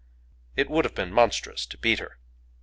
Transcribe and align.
It 0.55 0.67
would 0.67 0.83
have 0.83 0.95
been 0.95 1.13
monstrous 1.13 1.63
to 1.67 1.77
beat 1.77 1.99
her. 1.99 2.17